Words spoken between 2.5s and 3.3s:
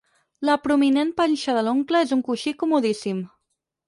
comodíssim.